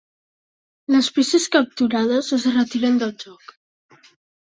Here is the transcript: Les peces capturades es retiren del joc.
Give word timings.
Les 0.95 1.09
peces 1.17 1.45
capturades 1.57 2.33
es 2.41 2.51
retiren 2.59 3.01
del 3.07 3.17
joc. 3.27 3.59